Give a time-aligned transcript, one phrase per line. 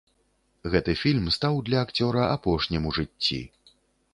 [0.75, 3.39] Гэты фільм стаў для акцёра апошнім у жыцці.